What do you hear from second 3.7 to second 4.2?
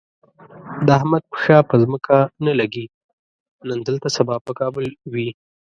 دلته